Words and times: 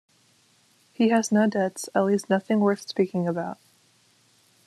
He 0.93 1.09
has 1.09 1.31
no 1.31 1.45
debts— 1.47 1.87
at 1.93 2.01
least, 2.05 2.27
nothing 2.27 2.59
worth 2.59 2.89
speaking 2.89 3.27
about. 3.27 3.59